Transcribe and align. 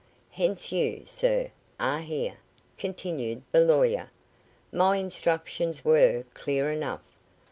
"Hence 0.31 0.71
you, 0.71 1.03
sir, 1.05 1.51
are 1.79 1.99
here," 1.99 2.39
continued 2.75 3.43
the 3.51 3.59
lawyer. 3.63 4.09
"My 4.71 4.97
instructions 4.97 5.85
were 5.85 6.23
clear 6.33 6.71
enough. 6.71 7.07